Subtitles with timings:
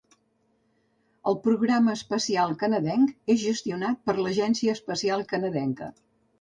[1.31, 5.95] El Programa Espacial Canadenc és gestionat per l'Agència Espacial Canadenca.